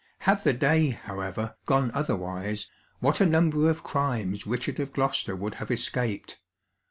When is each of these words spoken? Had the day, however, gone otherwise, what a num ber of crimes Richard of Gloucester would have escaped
Had 0.21 0.43
the 0.43 0.51
day, 0.53 0.89
however, 0.89 1.55
gone 1.67 1.91
otherwise, 1.93 2.71
what 3.01 3.21
a 3.21 3.25
num 3.27 3.51
ber 3.51 3.69
of 3.69 3.83
crimes 3.83 4.47
Richard 4.47 4.79
of 4.79 4.93
Gloucester 4.93 5.35
would 5.35 5.53
have 5.61 5.69
escaped 5.69 6.39